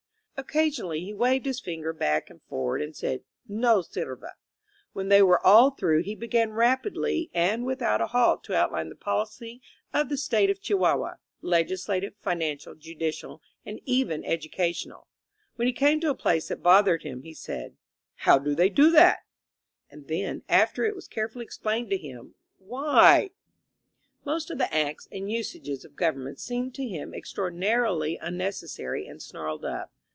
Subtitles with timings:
[0.37, 4.27] Occasionally he waved his finger back and forward and said: "No sirve.
[4.91, 8.95] When they were all through he began rapidly and without a halt to outline the
[8.95, 9.61] policy
[9.93, 15.03] of the State of Chihuahua, legislative, financial, judicial, and even edu cational.
[15.57, 17.75] When he came to a place that bothered him, he said:
[18.23, 19.19] ^How do they do that?"
[19.91, 23.29] And then, after 122 A PEON IN POLITICS it was carefully explained to him: *^Why?"
[24.25, 29.21] Most of the acts and usages of government seemed to him ex traordinarily unnecessary and
[29.21, 29.93] snarled up.